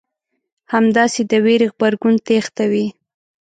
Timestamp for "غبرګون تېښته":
1.71-2.65